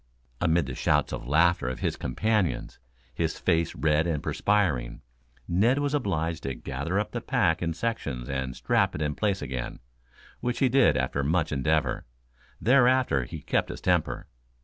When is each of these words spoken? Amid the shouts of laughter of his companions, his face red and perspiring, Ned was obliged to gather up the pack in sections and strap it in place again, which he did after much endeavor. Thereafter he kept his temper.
Amid 0.41 0.65
the 0.65 0.73
shouts 0.73 1.13
of 1.13 1.27
laughter 1.27 1.69
of 1.69 1.81
his 1.81 1.95
companions, 1.95 2.79
his 3.13 3.37
face 3.37 3.75
red 3.75 4.07
and 4.07 4.23
perspiring, 4.23 5.01
Ned 5.47 5.77
was 5.77 5.93
obliged 5.93 6.41
to 6.41 6.55
gather 6.55 6.99
up 6.99 7.11
the 7.11 7.21
pack 7.21 7.61
in 7.61 7.75
sections 7.75 8.27
and 8.27 8.55
strap 8.55 8.95
it 8.95 9.01
in 9.03 9.13
place 9.13 9.43
again, 9.43 9.77
which 10.39 10.57
he 10.57 10.69
did 10.69 10.97
after 10.97 11.23
much 11.23 11.51
endeavor. 11.51 12.07
Thereafter 12.59 13.25
he 13.25 13.41
kept 13.41 13.69
his 13.69 13.79
temper. 13.79 14.25